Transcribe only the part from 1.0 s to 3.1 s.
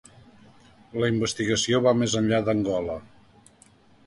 La investigació va més enllà d’Angola.